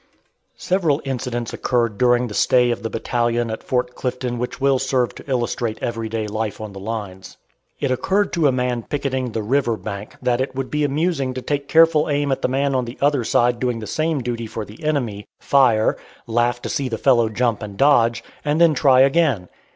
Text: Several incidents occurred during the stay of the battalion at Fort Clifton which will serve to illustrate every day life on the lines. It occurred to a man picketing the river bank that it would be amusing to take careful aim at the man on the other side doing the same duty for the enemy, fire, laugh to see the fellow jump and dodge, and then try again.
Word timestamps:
Several 0.57 0.99
incidents 1.05 1.53
occurred 1.53 1.99
during 1.99 2.25
the 2.25 2.33
stay 2.33 2.71
of 2.71 2.81
the 2.81 2.89
battalion 2.89 3.51
at 3.51 3.61
Fort 3.61 3.93
Clifton 3.93 4.39
which 4.39 4.59
will 4.59 4.79
serve 4.79 5.13
to 5.13 5.29
illustrate 5.29 5.77
every 5.79 6.09
day 6.09 6.25
life 6.25 6.59
on 6.59 6.73
the 6.73 6.79
lines. 6.79 7.37
It 7.79 7.91
occurred 7.91 8.33
to 8.33 8.47
a 8.47 8.51
man 8.51 8.81
picketing 8.81 9.31
the 9.31 9.43
river 9.43 9.77
bank 9.77 10.15
that 10.19 10.41
it 10.41 10.55
would 10.55 10.71
be 10.71 10.83
amusing 10.83 11.35
to 11.35 11.41
take 11.43 11.67
careful 11.67 12.09
aim 12.09 12.31
at 12.31 12.41
the 12.41 12.47
man 12.47 12.73
on 12.73 12.85
the 12.85 12.97
other 12.99 13.23
side 13.23 13.59
doing 13.59 13.77
the 13.77 13.85
same 13.85 14.21
duty 14.23 14.47
for 14.47 14.65
the 14.65 14.83
enemy, 14.83 15.27
fire, 15.39 15.97
laugh 16.25 16.59
to 16.63 16.69
see 16.69 16.89
the 16.89 16.97
fellow 16.97 17.29
jump 17.29 17.61
and 17.61 17.77
dodge, 17.77 18.23
and 18.43 18.59
then 18.59 18.73
try 18.73 19.01
again. 19.01 19.49